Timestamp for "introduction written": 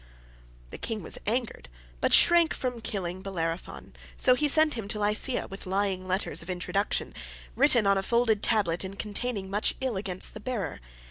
6.49-7.85